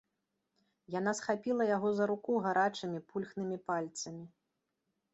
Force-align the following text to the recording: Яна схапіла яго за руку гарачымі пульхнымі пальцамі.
Яна 0.99 1.11
схапіла 1.19 1.69
яго 1.75 1.93
за 1.99 2.09
руку 2.13 2.31
гарачымі 2.49 3.05
пульхнымі 3.13 3.57
пальцамі. 3.71 4.25